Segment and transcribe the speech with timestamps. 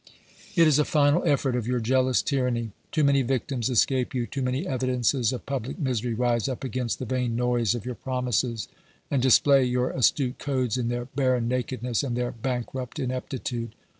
[0.55, 2.71] It is a final effort of your jealous tyranny.
[2.91, 7.05] Too many victims escape you; too many evidences of public misery rise up against the
[7.05, 8.67] vain noise of your promises,
[9.11, 13.75] and display your astute codes in their barren nakedness and their bankrupt ineptitude.